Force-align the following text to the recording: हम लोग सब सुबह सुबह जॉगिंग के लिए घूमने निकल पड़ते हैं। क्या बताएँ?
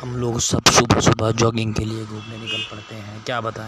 हम 0.00 0.16
लोग 0.16 0.40
सब 0.40 0.60
सुबह 0.70 1.00
सुबह 1.00 1.30
जॉगिंग 1.32 1.74
के 1.74 1.84
लिए 1.84 2.04
घूमने 2.04 2.38
निकल 2.38 2.62
पड़ते 2.70 2.94
हैं। 2.94 3.22
क्या 3.24 3.40
बताएँ? 3.40 3.58